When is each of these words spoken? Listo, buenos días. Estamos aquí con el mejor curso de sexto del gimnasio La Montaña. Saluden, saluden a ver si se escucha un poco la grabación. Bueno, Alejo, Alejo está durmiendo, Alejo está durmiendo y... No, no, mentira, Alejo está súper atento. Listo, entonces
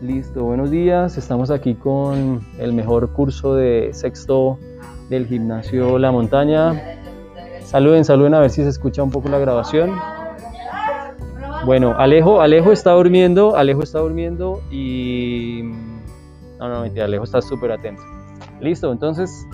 Listo, 0.00 0.44
buenos 0.44 0.70
días. 0.70 1.18
Estamos 1.18 1.50
aquí 1.50 1.74
con 1.74 2.40
el 2.58 2.72
mejor 2.72 3.12
curso 3.12 3.54
de 3.54 3.90
sexto 3.92 4.58
del 5.10 5.26
gimnasio 5.26 5.98
La 5.98 6.10
Montaña. 6.10 6.98
Saluden, 7.64 8.06
saluden 8.06 8.32
a 8.32 8.40
ver 8.40 8.48
si 8.48 8.62
se 8.62 8.70
escucha 8.70 9.02
un 9.02 9.10
poco 9.10 9.28
la 9.28 9.38
grabación. 9.38 9.94
Bueno, 11.66 11.94
Alejo, 11.98 12.40
Alejo 12.40 12.72
está 12.72 12.92
durmiendo, 12.92 13.56
Alejo 13.56 13.82
está 13.82 13.98
durmiendo 13.98 14.62
y... 14.70 15.64
No, 16.58 16.70
no, 16.70 16.80
mentira, 16.80 17.04
Alejo 17.04 17.24
está 17.24 17.42
súper 17.42 17.70
atento. 17.70 18.02
Listo, 18.58 18.90
entonces 18.92 19.46